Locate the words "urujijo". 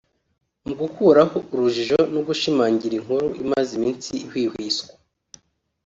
1.53-1.99